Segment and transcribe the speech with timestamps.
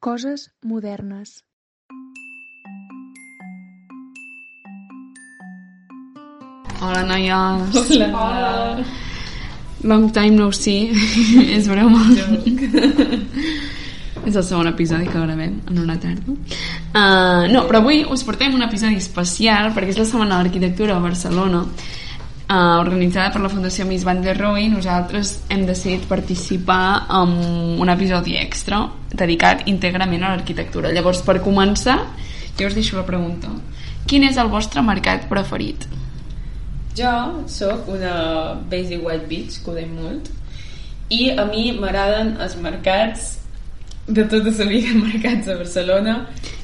[0.00, 1.44] Coses modernes.
[6.80, 7.76] Hola, noies.
[7.76, 8.08] Hola.
[8.08, 8.84] Hola.
[9.82, 10.88] Long time no see.
[11.54, 12.00] És broma.
[14.24, 16.32] És el segon episodi que gravem en una tarda.
[16.32, 20.96] Uh, no, però avui us portem un episodi especial perquè és la Setmana de l'Arquitectura
[20.96, 21.66] a Barcelona
[22.50, 27.36] uh, organitzada per la Fundació Miss Van der Rohe nosaltres hem decidit participar en
[27.80, 28.82] un episodi extra
[29.14, 30.92] dedicat íntegrament a l'arquitectura.
[30.94, 31.98] Llavors, per començar,
[32.58, 33.50] jo us deixo la pregunta.
[34.10, 35.86] Quin és el vostre mercat preferit?
[36.98, 37.14] Jo
[37.46, 40.30] sóc una basic white bitch, que ho molt,
[41.10, 43.39] i a mi m'agraden els mercats
[44.10, 46.16] de tota la vida mercats a Barcelona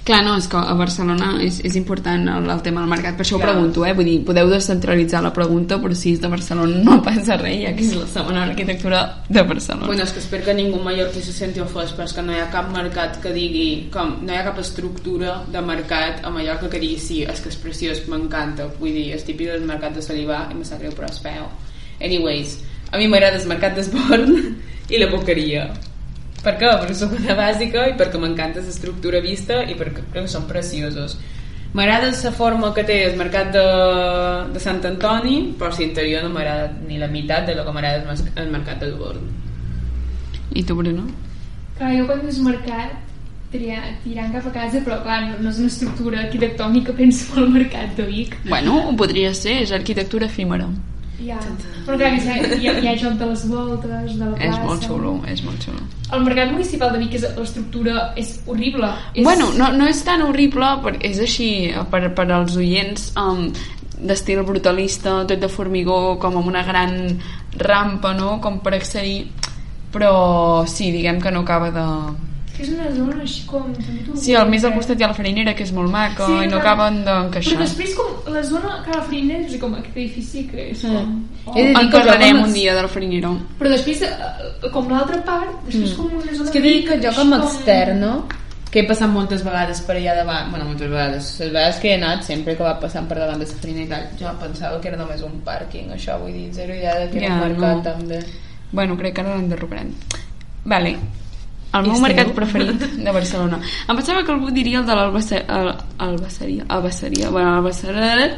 [0.06, 3.24] Clar, no, és que a Barcelona és, és important el, el tema del mercat, per
[3.24, 3.48] això Clar.
[3.48, 3.90] ho pregunto, eh?
[3.98, 7.72] Vull dir, podeu descentralitzar la pregunta, però si és de Barcelona no passa res, ja
[7.74, 9.88] que és la segona arquitectura de Barcelona.
[9.90, 12.38] Bueno, és que espero que ningú mallorquí se senti ofès, però és que no hi
[12.38, 16.70] ha cap mercat que digui, com, no hi ha cap estructura de mercat a Mallorca
[16.70, 18.68] que digui, sí, és que és preciós, m'encanta.
[18.78, 21.50] Vull dir, és típic del mercat de Salivà i me sap greu, però és feo.
[21.98, 22.60] Anyways,
[22.92, 24.38] a mi m'agrada el mercat d'Esborn
[24.94, 25.66] i la boqueria.
[26.46, 26.68] Per què?
[26.78, 31.16] Perquè soc una bàsica i perquè m'encanta l'estructura vista i perquè crec que són preciosos.
[31.74, 33.64] M'agrada la forma que té el mercat de,
[34.54, 38.14] de Sant Antoni, però si interior no m'agrada ni la meitat de lo que m'agrada
[38.14, 39.26] el, mercat d'Esborn.
[40.54, 41.04] I tu, Bruno?
[41.76, 42.94] Clar, jo quan és mercat
[43.50, 47.54] tirant cap a casa, però clar, no, no és una estructura arquitectònica, penso en el
[47.58, 48.38] mercat de Vic.
[48.46, 50.70] Bueno, podria ser, és arquitectura efímera.
[51.22, 51.38] Ja.
[51.86, 54.48] Però clar, hi ha, hi ha, hi ha joc de les voltes, de la plaça...
[54.48, 55.80] És molt xulo, és molt xulo.
[56.12, 58.90] El mercat municipal de Vic, és, l'estructura és horrible.
[59.14, 59.24] És...
[59.24, 61.48] Bueno, no, no és tan horrible, perquè és així,
[61.92, 63.48] per, per als oients, um,
[63.96, 67.16] d'estil brutalista, tot de formigó, com amb una gran
[67.56, 69.30] rampa, no?, com per accedir,
[69.94, 71.88] però sí, diguem que no acaba de...
[72.56, 73.66] Que és una zona així com...
[74.16, 76.46] Sí, al més al costat hi ha la farinera, que és molt maca, Sí, i
[76.48, 76.62] no clar.
[76.62, 77.58] acaben Però d'encaixar.
[77.60, 81.12] després com la zona que la farinera és com aquest edifici que és com...
[81.46, 81.52] Oh.
[81.54, 83.34] De dir En parlarem com un dia de la farinera.
[83.60, 86.48] Però després, eh, com l'altra part, després com una zona...
[86.48, 88.14] És que dir que jo com a així externo,
[88.70, 91.94] que he passat moltes vegades per allà davant, bueno, moltes vegades, les vegades que he
[92.00, 94.88] anat, sempre que va passant per davant de la farina i tal, jo pensava que
[94.90, 97.76] era només un pàrquing, això, vull dir, zero idea de que era Ja, un mercat
[97.76, 97.82] no.
[97.92, 98.18] també.
[98.72, 99.92] Bueno, crec que ara l'enderrocarem.
[100.64, 100.96] Vale.
[101.74, 103.58] El meu mercat preferit de Barcelona.
[103.86, 106.68] Em pensava que algú diria el de l'Albasseria.
[106.68, 107.30] Albasseria.
[107.30, 108.30] Bueno, l'Albasseria,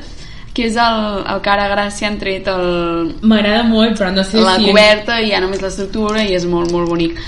[0.55, 4.43] que és el, el que ara Gràcia han tret el, M'agrada molt, però no sé
[4.43, 4.67] la si...
[4.67, 7.21] coberta i hi ha només l'estructura i és molt, molt bonic.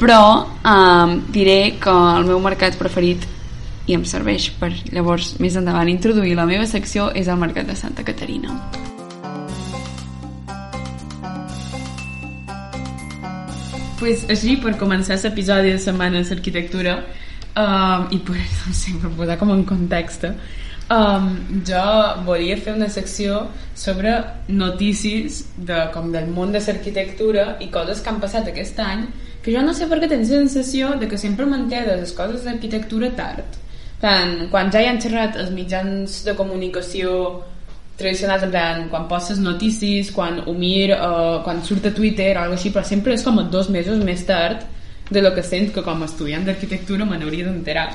[0.00, 3.24] Però um, diré que el meu mercat preferit
[3.86, 7.76] i em serveix per llavors més endavant introduir la meva secció és el mercat de
[7.78, 8.83] Santa Caterina.
[14.04, 16.98] Pues així, per començar l'episodi de Setmana d'Arquitectura
[17.56, 21.30] um, i per, no sé, per posar com en context um,
[21.64, 21.84] jo
[22.26, 24.12] volia fer una secció sobre
[24.48, 29.06] notícies de, com del món de l'arquitectura i coses que han passat aquest any
[29.44, 32.44] que jo no sé per què tens la sensació de que sempre m'entero les coses
[32.44, 33.56] d'arquitectura tard
[34.04, 37.16] tant, quan ja hi han xerrat els mitjans de comunicació
[37.96, 42.42] tradicionals, en plan, quan poses notícies, quan ho mir, uh, quan surt a Twitter, o
[42.42, 44.66] alguna així, però sempre és com a dos mesos més tard
[45.10, 47.88] de lo que sent que com a estudiant d'arquitectura me n'hauria d'enterar.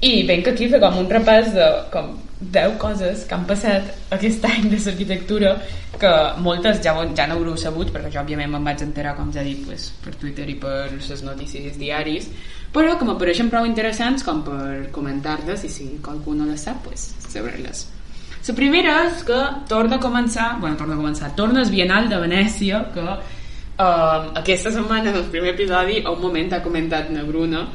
[0.00, 3.90] I venc aquí a fer com un repàs de com 10 coses que han passat
[4.16, 5.52] aquest any de l'arquitectura
[6.00, 9.44] que moltes ja, ja no haureu sabut perquè jo òbviament me'n vaig enterar com ja
[9.44, 12.30] dic pues, per Twitter i per les notícies diaris
[12.72, 17.10] però que m'apareixen prou interessants com per comentar-les i si qualcú no les sap pues,
[17.28, 17.99] saber-les
[18.48, 19.38] la primera és que
[19.68, 24.72] torna a començar, bueno, torna a començar, torna el Bienal de Venècia, que um, aquesta
[24.72, 27.66] setmana, en el primer episodi, a un moment ha comentat na Bruna,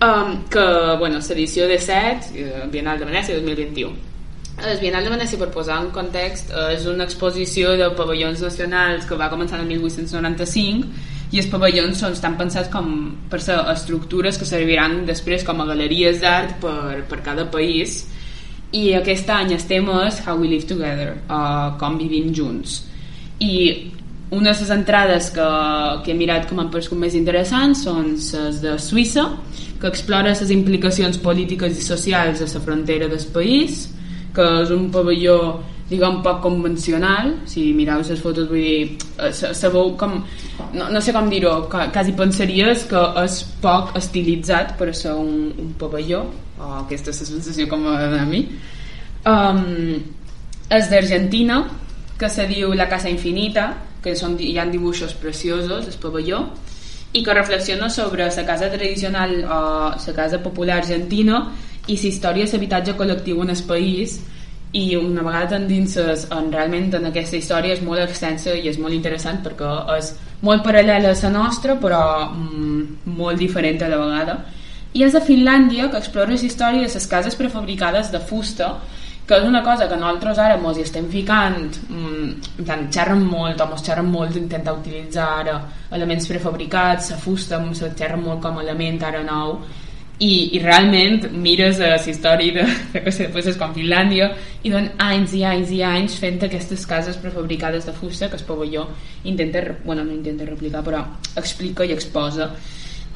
[0.00, 0.66] um, que,
[0.98, 3.92] bueno, l'edició de 7, eh, Bienal de Venècia 2021.
[4.64, 9.20] El Bienal de Venècia, per posar en context, és una exposició de pavellons nacionals que
[9.20, 12.88] va començar el 1895 i els pavellons són, estan pensats com
[13.28, 18.06] per ser estructures que serviran després com a galeries d'art per, per cada país
[18.76, 22.80] i aquest any el tema és How We Live Together uh, com vivim junts.
[23.40, 23.52] I
[24.30, 25.46] una de les entrades que,
[26.04, 29.28] que he mirat com han paregut més interessants són les de Suïssa
[29.80, 33.86] que explora les implicacions polítiques i socials a la frontera del país,
[34.34, 35.38] que és un pavelló
[35.86, 37.36] diguem poc convencional.
[37.46, 40.18] Si mireu les fotos vull dir eh, sabeu com
[40.74, 45.70] no, no sé com dir-ho quasi pensaries que és poc estilitzat per ser un, un
[45.78, 46.24] pavelló
[46.58, 48.44] o aquesta és la sensació com a mi.
[49.26, 49.98] Um,
[50.70, 51.60] és d'Argentina
[52.18, 53.72] que se diu La Casa Infinita
[54.06, 56.44] que són, hi ha dibuixos preciosos el pavelló
[57.16, 59.58] i que reflexiona sobre la casa tradicional o
[59.96, 61.42] la casa popular argentina
[61.86, 64.20] i la història de l'habitatge col·lectiu en el país.
[64.76, 68.92] I una vegada t'endinses en, realment en aquesta història és molt extensa i és molt
[68.92, 70.10] interessant perquè és
[70.42, 74.36] molt paral·lela a la nostra però mm, molt diferent a la vegada
[74.92, 78.76] i és a Finlàndia que explora la història de les cases prefabricades de fusta
[79.26, 83.60] que és una cosa que nosaltres ara mos hi estem ficant mm, tant xerren molt
[83.60, 85.56] o mos xerren molt d'intentar utilitzar ara
[85.96, 89.58] elements prefabricats, la fusta se xerra molt com a element ara nou
[90.18, 94.30] i, i realment mires la història de, de després és com Finlàndia
[94.62, 98.46] i donen anys i anys i anys fent aquestes cases prefabricades de fusta que el
[98.46, 98.86] pavelló
[99.24, 101.02] intenta, bueno, no intenta replicar però
[101.36, 102.52] explica i exposa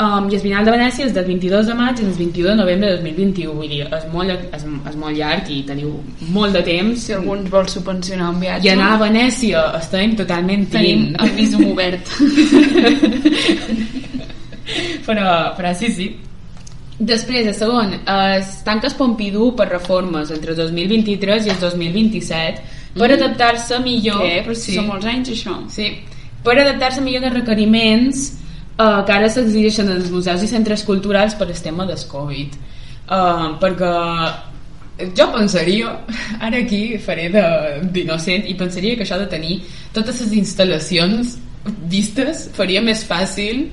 [0.01, 2.89] um, i el final de Venècia és del 22 de maig el 21 de novembre
[2.89, 5.91] de 2021 vull dir, és molt, és, és molt llarg i teniu
[6.37, 10.17] molt de temps si algú ens vol subvencionar un viatge i anar a Venècia estem
[10.19, 12.05] totalment tenim el visum obert
[15.07, 16.11] però, però sí, sí
[17.01, 17.95] Després, el segon,
[18.37, 22.61] es tanca el Pompidou per reformes entre el 2023 i el 2027
[22.93, 23.15] per mm.
[23.15, 24.21] adaptar-se millor...
[24.21, 24.43] Què?
[24.45, 24.75] Però sí.
[24.77, 25.55] són molts anys, això.
[25.73, 25.87] Sí,
[26.45, 28.27] per adaptar-se millor de requeriments
[28.81, 32.57] uh, que ara s'exigeixen als museus i centres culturals per el tema del Covid.
[33.11, 33.93] Uh, perquè
[35.17, 35.93] jo pensaria,
[36.47, 39.61] ara aquí faré d'innocent, i pensaria que això de tenir
[39.97, 41.39] totes les instal·lacions
[41.93, 43.67] vistes faria més fàcil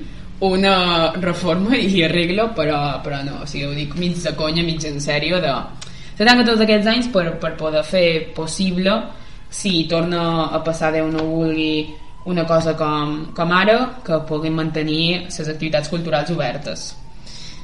[0.44, 4.84] una reforma i arreglo, però, però no, o sigui, ho dic mig de conya, mig
[4.86, 5.54] en sèrio, de...
[6.18, 8.94] Se tanca tots aquests anys per, per poder fer possible
[9.50, 11.86] si torna a passar Déu no vulgui
[12.28, 16.90] una cosa com, com ara que puguin mantenir les activitats culturals obertes.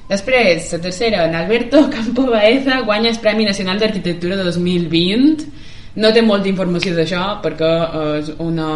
[0.08, 5.46] Després, la tercera, en Alberto Campo Baeza guanya el Premi Nacional d'Arquitectura de 2020
[5.94, 7.70] no té molta informació d'això perquè
[8.18, 8.68] és, una,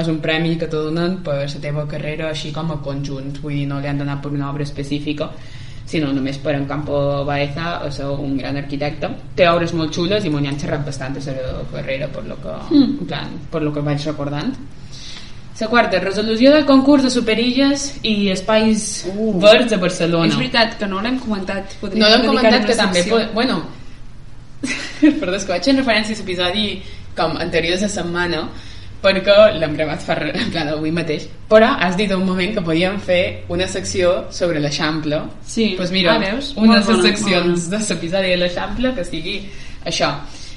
[0.00, 3.58] és un premi que te donen per la teva carrera així com a conjunt, vull
[3.58, 5.28] dir, no li han donat per una obra específica
[5.86, 6.96] sinó només per en Campo
[7.28, 9.10] Baeza és un gran arquitecte.
[9.38, 12.56] Té obres molt xules i m'ho han xerrat bastant de la carrera per lo que,
[12.70, 12.96] mm.
[13.04, 14.56] en plan, per lo que vaig recordant
[15.60, 19.32] la quarta, resolució del concurs de superilles i espais uh.
[19.40, 20.28] verds a Barcelona.
[20.28, 21.78] És veritat que no l'hem comentat.
[21.80, 23.04] Podríem no l'hem comentat, que també...
[23.32, 23.62] Bueno,
[25.00, 26.70] perdó, és que vaig en referència a l'episodi
[27.16, 28.46] com anterior de la setmana
[29.02, 32.96] perquè l'hem gravat fa en plan avui mateix però has dit un moment que podíem
[33.04, 35.74] fer una secció sobre l'Eixample sí.
[35.76, 36.54] pues mira, ah, veus?
[36.56, 39.36] una de les seccions de l'episodi de l'Eixample que sigui
[39.84, 40.10] això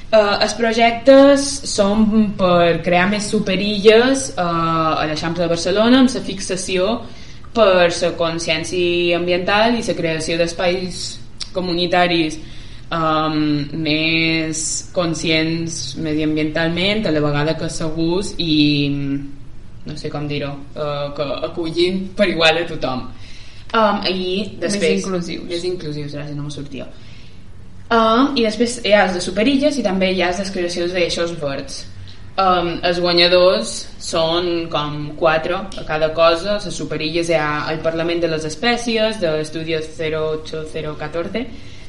[0.09, 6.21] Uh, els projectes són per crear més superilles uh, a l'Eixample de Barcelona amb la
[6.25, 6.87] fixació
[7.53, 11.03] per la consciència ambiental i la creació d'espais
[11.53, 12.39] comunitaris
[12.89, 13.37] um,
[13.85, 14.63] més
[14.95, 22.07] conscients mediambientalment, a la vegada que segurs i no sé com dir-ho, uh, que acullin
[22.17, 23.05] per igual a tothom.
[23.77, 25.45] Um, i després, més inclusius.
[25.53, 26.89] Més inclusius, gràcies, no me sortia.
[27.89, 31.31] Um, I després hi ha els de superilles i també hi ha les creacions d'eixos
[31.41, 31.79] verds.
[32.39, 36.59] Um, els guanyadors són com quatre a cada cosa.
[36.61, 41.43] Les superilles hi ha el Parlament de les Espècies, de l'estudi 08014,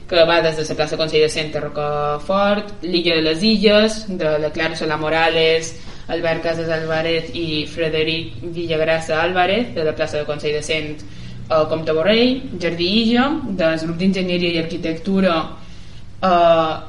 [0.08, 4.00] que va des de la plaça Consell de Cent a Rocafort, l'illa de les Illes,
[4.08, 5.74] de la Clara Solà Morales,
[6.08, 11.04] Albert Casas Álvarez i Frederic Villagrassa Álvarez, de la plaça de Consell de Cent
[11.50, 15.59] a Comte Borrell, Jardí Illa, del grup d'Enginyeria i Arquitectura
[16.22, 16.80] uh,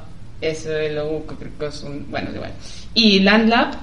[0.41, 2.01] SLU, que crec que és un...
[2.11, 2.55] Bueno, igual.
[2.95, 3.77] I l'ANLAB,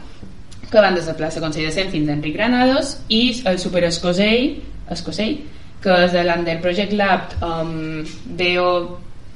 [0.69, 3.87] que van des de plaça Consell de Cent fins a Enric Granados, i el Super
[3.89, 4.59] Escosell,
[4.93, 5.39] Escosell
[5.83, 8.03] que és de l'Under Project Lab um,
[8.39, 8.71] DO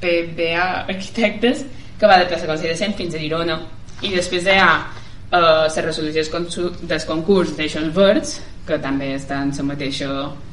[0.02, 1.64] PBA Arquitectes
[1.98, 3.60] que va de plaça Consell de Cent fins a Girona
[4.02, 9.54] i després hi ha uh, la resolució del concurs d'Eixos Verds que també està en
[9.54, 10.08] la mateixa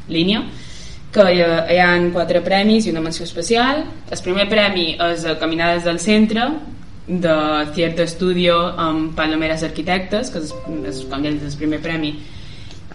[0.10, 0.44] línia
[1.14, 5.26] que hi ha, hi ha quatre premis i una menció especial el primer premi és
[5.42, 6.50] Caminades del Centre
[7.10, 7.38] de
[7.74, 10.54] Cierto Estudio amb Palomeres Arquitectes que és,
[10.92, 12.14] és com ja el primer premi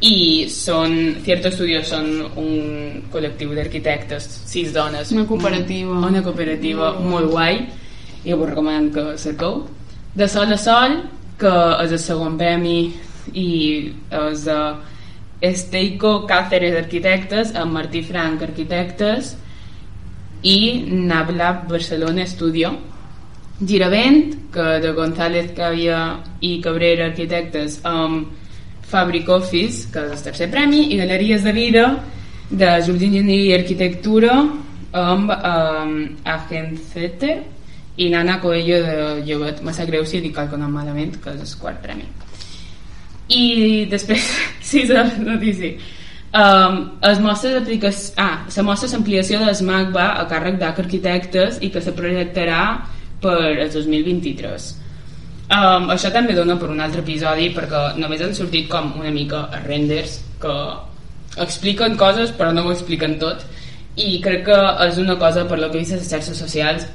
[0.05, 0.95] i són,
[1.25, 2.09] Cierto Estudio són
[2.41, 5.13] un col·lectiu d'arquitectes, sis dones.
[5.15, 6.01] Una cooperativa.
[6.09, 7.11] Una cooperativa mm.
[7.13, 7.61] molt guai
[8.25, 9.63] i us recomanem que cerqueu.
[10.15, 10.99] De Sol a Sol,
[11.39, 11.53] que
[11.85, 12.79] és el segon premi
[13.33, 13.49] i
[14.11, 14.59] és de
[15.41, 19.35] Esteico Cáceres Arquitectes amb Martí Frank Arquitectes
[20.43, 22.75] i Nablab Barcelona Studio.
[23.65, 28.29] Giravent, que de González Cavia i Cabrera Arquitectes amb
[28.83, 31.87] Fabric Office, que és el tercer premi, i Galeries de Vida
[32.51, 34.35] de Jardí d'Enginyeria i Arquitectura
[34.95, 37.39] amb um, Agencete
[37.97, 39.63] i Nana Coelho de Llobet.
[39.73, 42.07] Sap greu si dic alguna malament, que és el quart premi.
[43.33, 44.27] I després,
[44.65, 45.75] sisena notícia.
[46.35, 48.15] Um, es mostra d'aplicació...
[48.19, 52.63] Ah, se mostra l'ampliació de l'SMAC va a càrrec d'AC Arquitectes i que se projectarà
[53.23, 54.73] per el 2023.
[55.45, 59.45] Um, això també dona per un altre episodi perquè només han sortit com una mica
[59.67, 60.55] renders que
[61.45, 63.45] expliquen coses però no ho expliquen tot
[64.01, 64.57] i crec que
[64.87, 66.87] és una cosa per lo que he vist les xarxes socials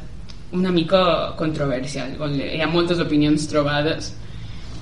[0.58, 1.02] una mica
[1.38, 4.10] controversial hi ha moltes opinions trobades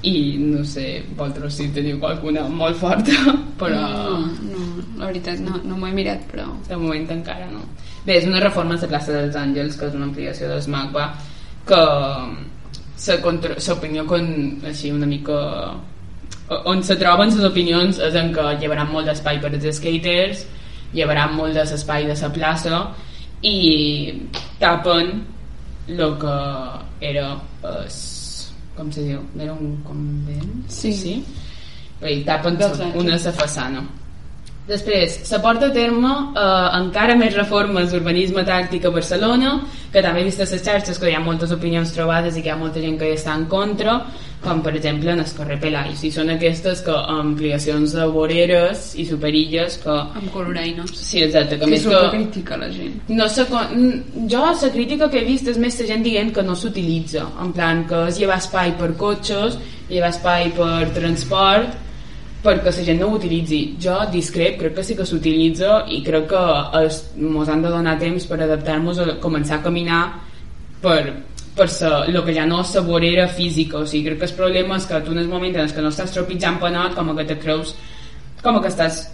[0.06, 3.16] i no sé, vosaltres si teniu qualcuna molt forta,
[3.62, 3.82] però...
[3.82, 4.20] No,
[4.52, 4.66] no,
[5.00, 6.46] la veritat no, no m'ho he mirat, però...
[6.68, 7.64] De moment encara no.
[8.06, 11.08] Bé, és una reforma a la classe dels àngels, que és una ampliació del SMACBA,
[11.68, 11.82] que
[13.68, 14.30] l'opinió con,
[14.66, 15.40] així una mica...
[16.72, 20.46] On se troben les opinions és en que llevaran molt d'espai per als skaters,
[20.96, 22.78] llevaran molt d'espai de la plaça
[23.44, 23.58] i
[24.62, 25.12] tapen
[25.88, 26.38] el que
[27.10, 27.28] era
[27.86, 28.17] es,
[28.78, 29.22] com se diu?
[29.40, 30.52] Era un convent?
[30.70, 30.94] Sí.
[30.94, 31.16] sí?
[32.06, 32.60] I tapen
[32.96, 33.82] una sa façana.
[34.68, 36.46] Després, se porta a terme eh,
[36.76, 39.54] encara més reformes d'urbanisme tàctic a Barcelona,
[39.94, 42.52] que també he vist a les xarxes que hi ha moltes opinions trobades i que
[42.52, 44.02] hi ha molta gent que hi està en contra,
[44.44, 46.04] com per exemple en el carrer Pelais.
[46.04, 49.96] I són aquestes que ampliacions de voreres i superilles que...
[50.20, 50.92] Amb coloraines.
[51.00, 51.62] Sí, exacte.
[51.62, 53.00] Que, més és el que critica la gent.
[53.08, 56.60] No sé, jo la crítica que he vist és més la gent dient que no
[56.60, 59.58] s'utilitza en plan que és llevar espai per cotxes
[59.90, 61.87] llevar espai per transport
[62.44, 63.62] perquè la gent no ho utilitzi.
[63.82, 66.44] Jo discrep, crec que sí que s'utilitza i crec que
[66.84, 70.02] es, mos han de donar temps per adaptar-nos a començar a caminar
[70.82, 71.02] per,
[71.58, 73.82] per sa, lo que ja no és la vorera física.
[73.82, 75.84] O sigui, crec que el problema és que tu en el moment en el que
[75.84, 77.76] no estàs tropitjant penat com que te creus
[78.44, 79.08] com que estàs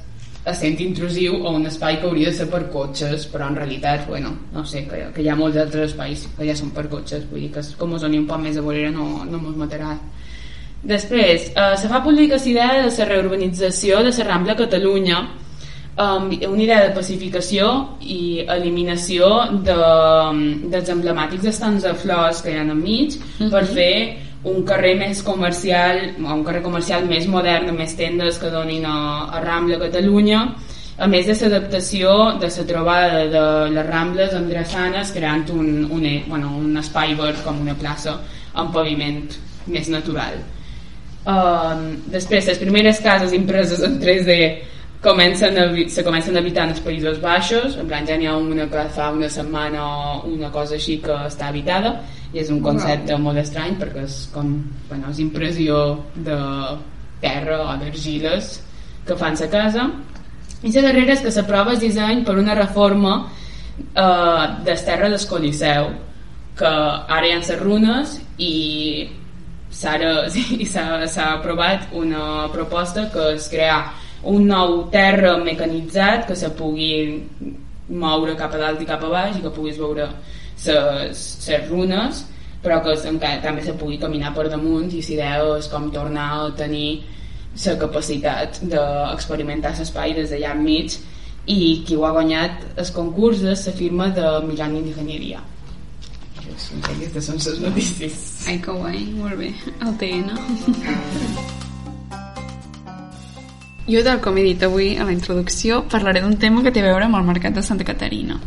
[0.52, 4.34] sent intrusiu a un espai que hauria de ser per cotxes però en realitat, bueno,
[4.52, 7.24] no sé que, que hi ha molts altres espais que ja són per cotxes.
[7.32, 9.96] Vull dir que com us doni un poc més de vorera no, no mos matarà
[10.84, 15.22] després, eh, se fa pública la idea de la reurbanització de la Rambla Catalunya
[15.98, 17.70] um, una idea de pacificació
[18.02, 19.30] i eliminació
[19.64, 19.78] de,
[20.74, 23.52] dels emblemàtics estants de flors que hi ha enmig mm -hmm.
[23.52, 28.50] per fer un carrer més comercial un carrer comercial més modern amb més tendes que
[28.50, 30.56] donin a, a Rambla Catalunya
[30.98, 36.04] a més de l'adaptació de la trobada de les Rambles amb drassanes creant un, un,
[36.28, 38.20] bueno, un espai verd com una plaça
[38.54, 39.30] amb paviment
[39.66, 40.34] més natural
[41.24, 44.38] Um, després, les primeres cases impreses en 3D
[45.04, 48.36] comencen a, se comencen a habitar en els Països Baixos, en plan ja n'hi ha
[48.40, 51.98] una que fa una setmana o una cosa així que està habitada
[52.32, 54.56] i és un concepte molt estrany perquè és com,
[54.90, 55.84] bueno, és impressió
[56.16, 56.38] de
[57.24, 58.56] terra o d'argiles
[59.08, 59.90] que fan sa casa.
[60.64, 63.18] I la darrera és que s'aprova el disseny per una reforma
[63.80, 65.92] eh, des terra del Coliseu
[66.56, 68.54] que ara hi ha les runes i
[70.74, 77.24] s'ha aprovat una proposta que és crear un nou terra mecanitzat que se pugui
[77.90, 80.08] moure cap a dalt i cap a baix i que puguis veure
[80.66, 82.26] les runes
[82.64, 86.52] però que encara també se pugui caminar per damunt i l'idea és com tornar a
[86.56, 87.04] tenir
[87.66, 90.96] la capacitat d'experimentar l'espai des d'allà enmig
[91.46, 95.42] i qui ho ha guanyat el concurs és la firma de Milani d'Enginyeria
[96.52, 99.52] aquestes són les notícies Ai, que guai, molt bé.
[99.82, 100.34] El TN.
[103.84, 106.88] Jo, tal com he dit avui a la introducció, parlaré d'un tema que té a
[106.88, 108.40] veure amb el mercat de Santa Caterina.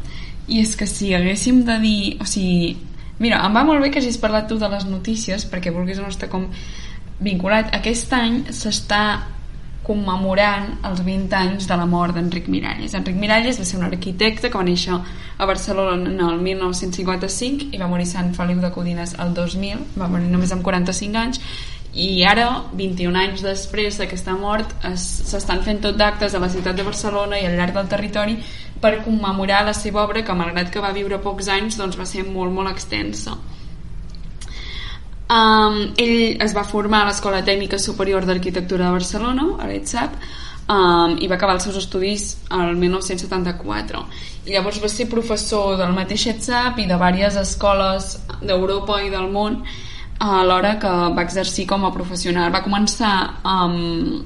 [0.49, 2.01] I és que si haguéssim de dir...
[2.23, 2.77] O sigui,
[3.21, 6.09] mira, em va molt bé que hagis parlat tu de les notícies perquè vulguis no
[6.13, 6.49] estar com
[7.21, 7.73] vinculat.
[7.77, 9.03] Aquest any s'està
[9.87, 12.95] commemorant els 20 anys de la mort d'Enric Miralles.
[12.99, 14.97] Enric Miralles va ser un arquitecte que va néixer
[15.39, 19.85] a Barcelona en el 1955 i va morir a Sant Feliu de Codines el 2000,
[20.01, 21.41] va morir només amb 45 anys
[21.97, 26.77] i ara, 21 anys després d'aquesta mort, es- s'estan fent tot d'actes a la ciutat
[26.77, 28.37] de Barcelona i al llarg del territori
[28.81, 32.25] per commemorar la seva obra que malgrat que va viure pocs anys doncs va ser
[32.25, 33.33] molt molt extensa.
[35.27, 40.15] Um, ell es va formar a l'Escola Tècnica Superior d'Arquitectura de Barcelona, a l'ETSAP,
[40.71, 44.05] um, i va acabar els seus estudis al 1974.
[44.47, 49.27] I llavors va ser professor del mateix ETSAP i de diverses escoles d'Europa i del
[49.33, 49.65] món
[50.23, 52.53] alhora que va exercir com a professional.
[52.55, 54.23] Va començar um,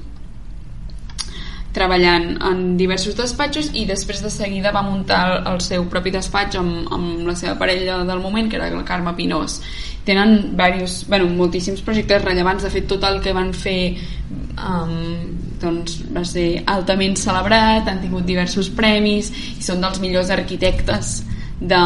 [1.75, 6.59] treballant en diversos despatxos i després de seguida va muntar el, el seu propi despatx
[6.59, 9.61] amb, amb la seva parella del moment, que era la Carme Pinós.
[10.03, 13.95] Tenen diversos, bueno, moltíssims projectes rellevants, de fet tot el que van fer
[14.57, 21.21] um, doncs, va ser altament celebrat, han tingut diversos premis i són dels millors arquitectes
[21.61, 21.81] de,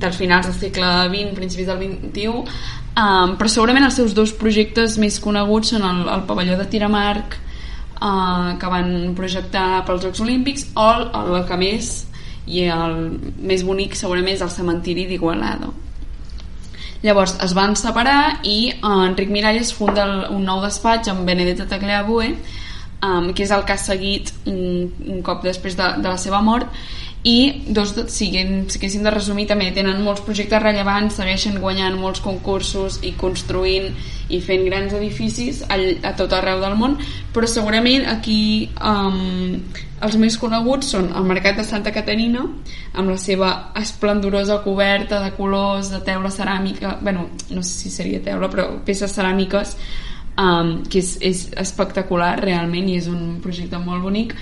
[0.00, 4.96] dels finals del segle XX, principis del XXI, um, però segurament els seus dos projectes
[4.98, 7.38] més coneguts són el, el pavelló de Tiramarc,
[8.00, 11.92] uh, que van projectar pels Jocs Olímpics, o el, el que més,
[12.48, 12.96] i el
[13.44, 15.70] més bonic segurament és el cementiri d'Igualada.
[17.04, 22.32] Llavors es van separar i uh, Enric Miralles funda un nou despatx amb Benedetta Tagliabue,
[23.02, 26.42] um, que és el que ha seguit un, un cop després de, de la seva
[26.44, 26.70] mort.
[27.26, 32.22] I dos, si, si haguéssim de resumir també tenen molts projectes rellevants segueixen guanyant molts
[32.22, 33.90] concursos i construint
[34.30, 36.94] i fent grans edificis a, a tot arreu del món.
[37.34, 39.58] Però segurament aquí um,
[39.98, 42.44] els més coneguts són el Mercat de Santa Caterina
[42.94, 48.22] amb la seva esplendorosa coberta de colors, de teula ceràmica bueno, no sé si seria
[48.22, 49.74] teula però peces ceràmiques
[50.38, 54.34] um, que és, és espectacular realment i és un projecte molt bonic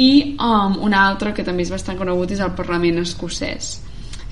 [0.00, 3.74] i um, un altre que també és bastant conegut és el Parlament escocès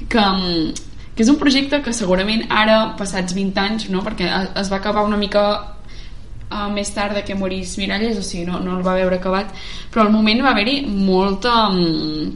[0.09, 0.71] que, um,
[1.14, 4.05] que és un projecte que segurament ara, passats 20 anys no?
[4.07, 8.62] perquè es va acabar una mica uh, més tard que morís Miralles o sigui, no,
[8.64, 9.52] no el va veure acabat
[9.93, 12.31] però al moment va haver-hi molta um,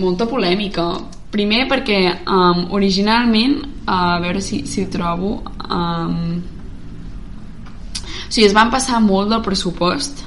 [0.00, 0.88] molta polèmica
[1.34, 6.53] primer perquè um, originalment uh, a veure si, si ho trobo um,
[8.34, 10.24] sigui, es van passar molt del pressupost.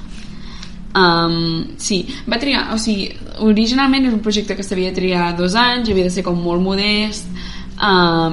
[0.97, 3.11] Um, sí, va triar, o sigui,
[3.45, 6.63] originalment era un projecte que s'havia de triar dos anys, havia de ser com molt
[6.63, 7.27] modest,
[7.77, 8.31] uh,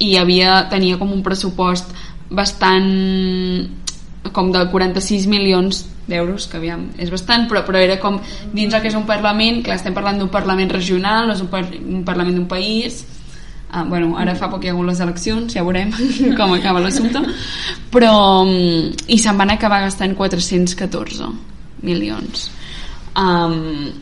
[0.00, 1.94] i havia, tenia com un pressupost
[2.30, 2.90] bastant
[4.34, 8.18] com de 46 milions d'euros, que aviam, és bastant, però, però era com
[8.52, 11.48] dins el que és un Parlament, que estem parlant d'un Parlament regional, no és un,
[11.52, 13.04] par un Parlament d'un país,
[13.72, 15.92] Ah, bueno, ara fa poc hi ha hagut les eleccions, ja veurem
[16.38, 17.22] com acaba l'assumpte,
[17.94, 18.14] però...
[19.06, 21.30] i se'n van acabar gastant 414
[21.86, 22.48] milions.
[23.18, 23.92] Um,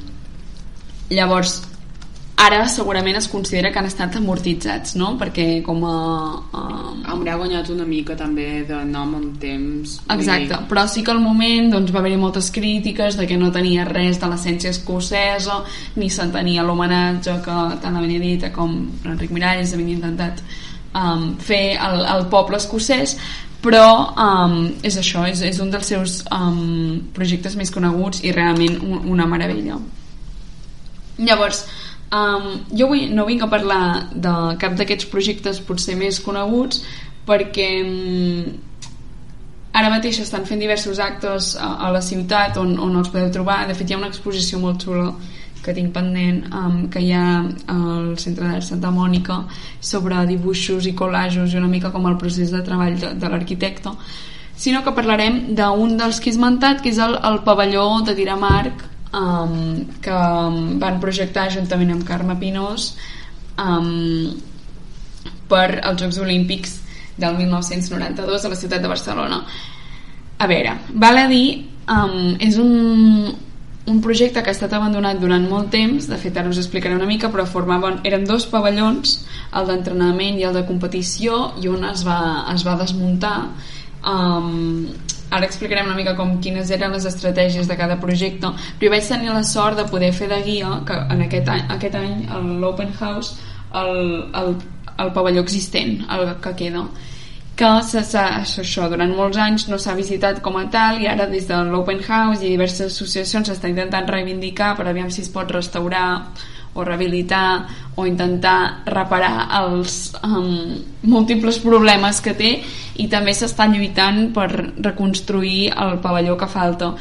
[1.13, 1.59] llavors,
[2.39, 5.11] ara segurament es considera que han estat amortitzats, no?
[5.19, 5.95] Perquè com a...
[6.55, 6.63] a...
[7.13, 9.97] Haurà guanyat una mica també de nom en temps.
[10.15, 10.61] Exacte, dir...
[10.71, 14.21] però sí que al moment doncs, va haver-hi moltes crítiques de que no tenia res
[14.23, 15.59] de l'essència escocesa,
[15.99, 20.41] ni s'entenia l'homenatge que tant la Benedita com Enric Miralles havien intentat
[20.95, 23.19] um, fer al, al poble escocès,
[23.65, 28.79] però um, és això, és, és un dels seus um, projectes més coneguts i realment
[28.79, 29.81] un, una meravella
[31.19, 31.65] llavors
[32.13, 36.83] um, jo avui no vinc a parlar de cap d'aquests projectes potser més coneguts
[37.29, 38.45] perquè um,
[39.79, 43.67] ara mateix estan fent diversos actes a, a la ciutat on, on els podeu trobar.
[43.69, 45.13] De fet hi ha una exposició molt xula
[45.63, 47.43] que tinc pendent um, que hi ha
[47.75, 49.43] al Centre d'Art Santa Mònica
[49.81, 53.93] sobre dibuixos i col·lajos i una mica com el procés de treball de, de l'arquitecte
[54.59, 58.87] sinó que parlarem d'un dels que he esmentat que és el, el pavelló de Tiramarc
[59.13, 60.19] um, que
[60.83, 62.93] van projectar juntament amb Carme Pinós
[63.59, 64.37] um,
[65.49, 66.79] per als Jocs Olímpics
[67.19, 69.43] del 1992 a la ciutat de Barcelona
[70.39, 73.33] a veure, val a dir um, és un,
[73.91, 77.09] un projecte que ha estat abandonat durant molt temps, de fet ara us explicaré una
[77.11, 79.17] mica, però formaven, eren dos pavellons,
[79.59, 82.21] el d'entrenament i el de competició, i un es va,
[82.55, 83.37] es va desmuntar.
[84.07, 84.87] Um,
[85.31, 89.09] ara explicarem una mica com quines eren les estratègies de cada projecte, però jo vaig
[89.09, 92.27] tenir la sort de poder fer de guia, que en aquest any, aquest any
[92.63, 93.37] l'Open House,
[93.75, 93.95] el,
[94.41, 94.57] el,
[94.99, 96.87] el pavelló existent, el que queda,
[97.59, 101.57] que això, durant molts anys no s'ha visitat com a tal i ara des de
[101.67, 106.05] l'Open House i diverses associacions s'està intentant reivindicar per aviam si es pot restaurar
[106.75, 112.53] o rehabilitar o intentar reparar els um, múltiples problemes que té
[112.99, 116.93] i també s'està lluitant per reconstruir el pavelló que falta.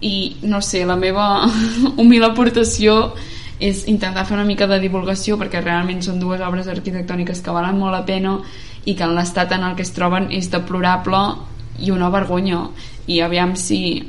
[0.00, 1.44] I no sé, la meva
[2.00, 3.12] humil aportació
[3.60, 7.76] és intentar fer una mica de divulgació perquè realment són dues obres arquitectòniques que valen
[7.76, 8.38] molt la pena
[8.88, 11.20] i que en l'estat en el que es troben és deplorable
[11.84, 12.64] i una vergonya.
[13.06, 14.00] I aviam si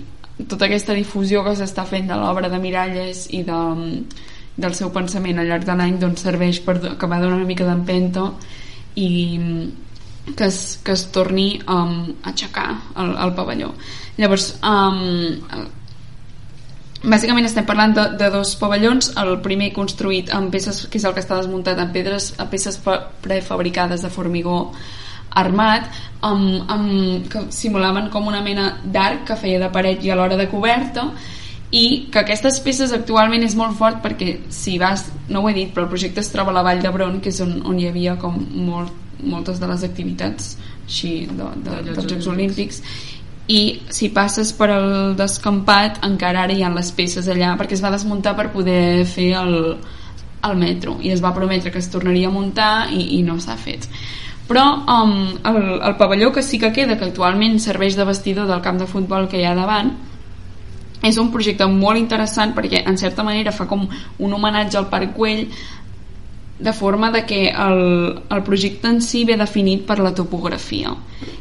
[0.48, 3.60] tota aquesta difusió que s'està fent de l'obra de Miralles i de,
[4.58, 7.68] del seu pensament al llarg de l'any doncs serveix per acabar de donar una mica
[7.68, 8.32] d'empenta
[8.96, 9.10] i
[10.38, 12.70] que es, que es torni um, a aixecar
[13.02, 13.72] el, el pavelló.
[14.20, 15.70] Llavors um,
[17.02, 21.16] bàsicament estem parlant de, de dos pavellons el primer construït amb peces que és el
[21.16, 22.78] que està desmuntat en pedres a peces
[23.24, 24.60] prefabricades de formigó
[25.42, 25.88] armat
[26.22, 30.50] amb, amb, que simulaven com una mena d'arc que feia de paret i alhora de
[30.52, 31.08] coberta
[31.72, 35.72] i que aquestes peces actualment és molt fort perquè si vas, no ho he dit
[35.72, 38.18] però el projecte es troba a la Vall d'Hebron que és on, on hi havia
[38.20, 38.36] com
[38.68, 38.92] molt,
[39.24, 42.82] moltes de les activitats així de, de, dels Jocs Olímpics.
[43.48, 47.84] I si passes per el descampat encara ara hi ha les peces allà perquè es
[47.84, 49.56] va desmuntar per poder fer el,
[50.44, 53.56] el metro i es va prometre que es tornaria a muntar i, i no s'ha
[53.56, 53.88] fet.
[54.52, 58.60] Però um, el, el pavelló que sí que queda que actualment serveix de vestidor del
[58.60, 59.96] camp de futbol que hi ha davant
[61.02, 65.16] és un projecte molt interessant perquè en certa manera fa com un homenatge al Parc
[65.18, 65.48] Güell
[66.62, 70.94] de forma de que el, el projecte en si ve definit per la topografia.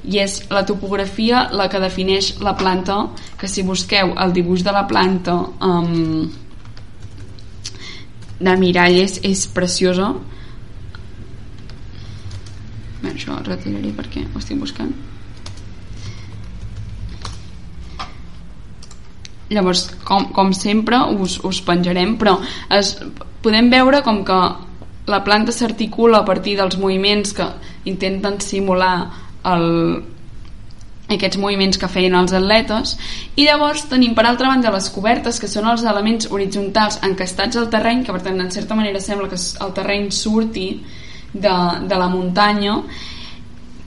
[0.09, 3.03] I és la topografia la que defineix la planta
[3.41, 6.25] que si busqueu el dibuix de la planta um,
[8.41, 10.15] de Miralles és preciosa.
[13.05, 14.97] Bé, això ho retiraré perquè ho estic buscant
[19.51, 22.37] llavors com, com sempre us, us penjarem però
[22.77, 22.95] es,
[23.43, 24.41] podem veure com que
[25.11, 27.47] la planta s'articula a partir dels moviments que
[27.91, 28.95] intenten simular
[29.51, 29.67] el,
[31.11, 32.95] aquests moviments que feien els atletes.
[33.35, 37.71] I llavors tenim per altra banda les cobertes que són els elements horitzontals encastats al
[37.73, 40.69] terreny que per tant en certa manera sembla que el terreny surti
[41.33, 41.57] de,
[41.91, 42.81] de la muntanya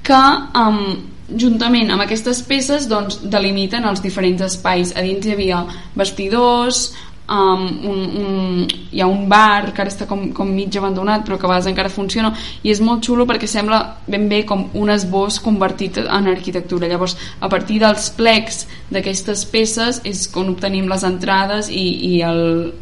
[0.04, 0.21] que
[0.60, 4.94] um, juntament amb aquestes peces doncs, delimiten els diferents espais.
[4.96, 5.64] A dins hi havia
[5.96, 6.90] vestidors
[7.30, 11.38] um, un, un, hi ha un bar que ara està com, com mig abandonat però
[11.40, 12.34] que a vegades encara funciona
[12.64, 16.90] i és molt xulo perquè sembla ben bé com un esbós convertit en arquitectura.
[16.92, 22.74] Llavors a partir dels plecs d'aquestes peces és on obtenim les entrades i, i, el,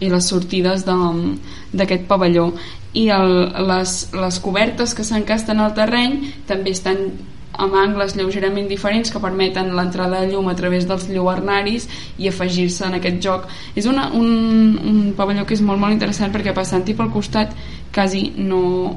[0.00, 2.50] i les sortides d'aquest pavelló.
[2.94, 3.32] I el,
[3.66, 7.08] les, les cobertes que s'encasten al terreny també estan
[7.58, 11.88] amb angles lleugerament diferents que permeten l'entrada de llum a través dels lluernaris
[12.18, 13.48] i afegir-se en aquest joc.
[13.76, 17.54] És una, un, un pavelló que és molt molt interessant perquè passant-hi pel costat
[17.94, 18.96] quasi no,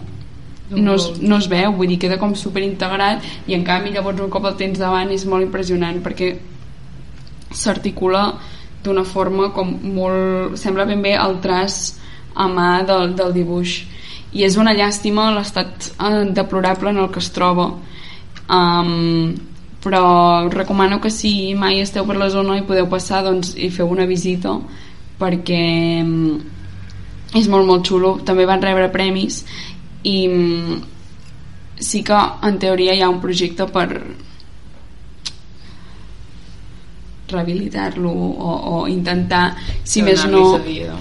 [0.72, 4.22] no es, no es veu, vull dir, queda com super integrat i en canvi llavors
[4.24, 6.34] un cop el tens davant és molt impressionant perquè
[7.54, 8.32] s'articula
[8.84, 10.58] d'una forma com molt...
[10.60, 11.96] sembla ben bé el traç
[12.38, 13.82] a mà del, del dibuix.
[14.38, 17.72] I és una llàstima l'estat eh, deplorable en el que es troba
[18.50, 19.36] um,
[19.84, 23.90] però recomano que si mai esteu per la zona i podeu passar doncs hi feu
[23.92, 24.56] una visita
[25.20, 25.64] perquè
[26.04, 26.38] um,
[27.36, 28.18] és molt molt xulo.
[28.26, 29.44] També van rebre premis
[30.04, 30.80] i um,
[31.78, 33.90] sí que en teoria hi ha un projecte per
[37.32, 40.58] rehabilitar-lo o, o intentar si més no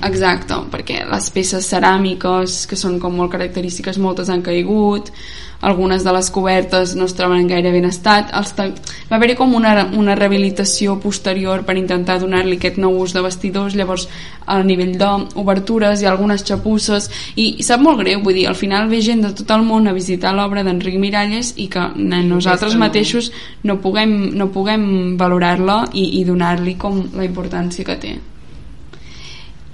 [0.06, 5.12] exacte, perquè les peces ceràmiques que són com molt característiques moltes han caigut
[5.60, 8.68] algunes de les cobertes no es troben en gaire ben estat els va
[9.16, 14.06] haver-hi com una, una rehabilitació posterior per intentar donar-li aquest nou ús de vestidors llavors
[14.46, 18.90] al nivell d'obertures i algunes xapusses i, i sap molt greu, vull dir, al final
[18.92, 23.32] ve gent de tot el món a visitar l'obra d'Enric Miralles i que nosaltres mateixos
[23.64, 28.16] no puguem, no puguem valorar-la i, i donar-li com la importància que té.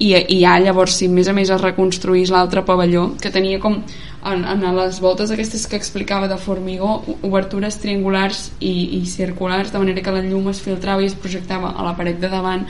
[0.02, 3.76] I, i ja llavors si més a més es reconstruís l'altre pavelló que tenia com
[3.78, 9.82] en, en les voltes aquestes que explicava de formigó obertures triangulars i, i circulars de
[9.82, 12.64] manera que la llum es filtrava i es projectava a la paret de davant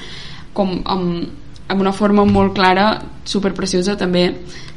[0.53, 1.31] com amb,
[1.69, 2.91] amb una forma molt clara
[3.25, 4.27] superpreciosa també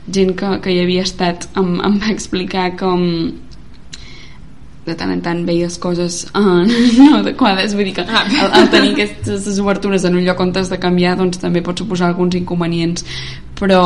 [0.07, 3.03] gent que, que hi havia estat em, em va explicar com
[4.89, 8.21] de tant en tant veies coses uh, no adequades vull dir que ah.
[8.27, 11.81] el, el tenir aquestes obertures en un lloc on has de canviar doncs també pot
[11.81, 13.05] suposar alguns inconvenients.
[13.57, 13.81] Però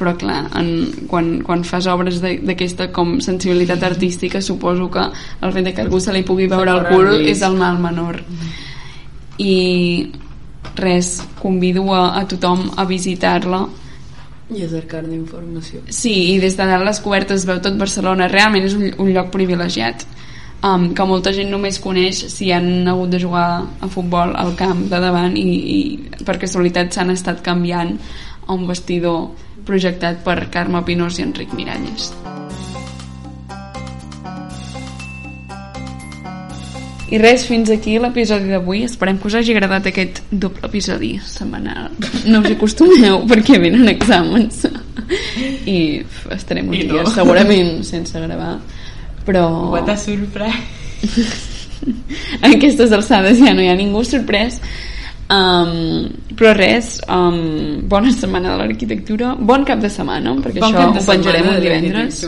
[0.00, 0.68] però clar, en,
[1.10, 5.02] quan, quan fas obres d'aquesta com sensibilitat artística suposo que
[5.44, 8.22] el fet que algú se li pugui veure el cul és el mal menor.
[9.44, 9.56] I
[10.76, 13.66] res, convido a, a tothom a visitar-la
[14.50, 18.66] i a cercar d'informació sí, i des de dalt les cobertes veu tot Barcelona realment
[18.66, 20.06] és un, un lloc privilegiat
[20.62, 23.46] um, que molta gent només coneix si han hagut de jugar
[23.80, 27.96] a futbol al camp de davant i, i per casualitat s'han estat canviant
[28.46, 29.30] a un vestidor
[29.66, 32.10] projectat per Carme Pinós i Enric Miralles.
[37.10, 38.84] I res, fins aquí l'episodi d'avui.
[38.86, 41.90] Esperem que us hagi agradat aquest doble episodi setmanal.
[42.30, 44.62] No us acostumeu perquè venen exàmens.
[45.66, 45.78] I
[46.36, 47.00] estarem uns I no.
[47.00, 48.54] dies segurament sense gravar.
[49.26, 49.46] Però...
[49.74, 50.54] What a sorprès.
[52.44, 54.60] en aquestes alçades ja no hi ha ningú sorprès
[55.30, 60.88] Um, però res, um, bona setmana de l'arquitectura, bon cap de setmana, perquè bon això
[60.90, 62.24] ho penjarem un divendres.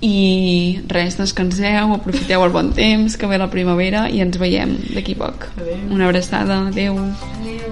[0.00, 5.16] I res, descanseu, aprofiteu el bon temps, que ve la primavera i ens veiem d'aquí
[5.18, 5.50] poc.
[5.56, 5.84] Adéu.
[5.90, 6.96] Una abraçada, adeu.
[6.96, 7.69] Adéu.